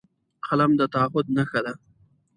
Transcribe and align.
قلم 0.45 0.71
د 0.79 0.81
تعهد 0.93 1.25
نښه 1.35 1.59
ده 1.65 1.73